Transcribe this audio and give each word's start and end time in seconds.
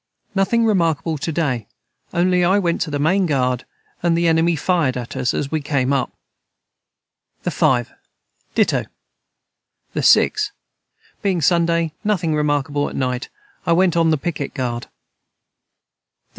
Nothing 0.33 0.65
remarkable 0.65 1.19
to 1.19 1.31
day 1.31 1.67
only 2.11 2.43
I 2.43 2.57
went 2.57 2.81
to 2.81 2.89
the 2.89 2.97
main 2.97 3.27
guard 3.27 3.65
and 4.01 4.17
the 4.17 4.27
enemy 4.27 4.55
fired 4.55 4.97
at 4.97 5.15
us 5.15 5.31
as 5.31 5.51
we 5.51 5.61
came 5.61 5.93
up. 5.93 6.11
the 7.43 7.51
5. 7.51 7.91
Dito. 8.55 8.87
the 9.93 10.01
6. 10.01 10.51
Being 11.21 11.39
Sunday 11.39 11.93
nothing 12.03 12.33
remarkable 12.33 12.89
at 12.89 12.95
night 12.95 13.29
I 13.67 13.73
went 13.73 13.95
on 13.95 14.09
the 14.09 14.17
piquet 14.17 14.55
guard. 14.55 14.85
the 14.85 14.87
7. 14.87 14.91